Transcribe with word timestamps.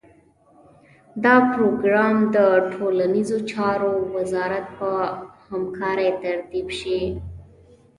دا 1.23 1.35
پروګرام 1.53 2.15
د 2.35 2.37
ټولنیزو 2.73 3.37
چارو 3.51 3.93
وزارت 4.15 4.65
په 4.77 4.89
همکارۍ 5.49 6.09
ترتیب 6.23 6.67
شي. 6.79 6.99